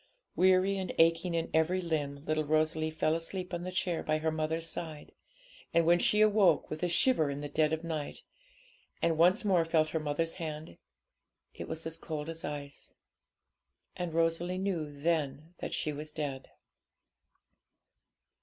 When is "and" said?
0.79-0.91, 5.75-5.85, 8.99-9.15, 13.95-14.11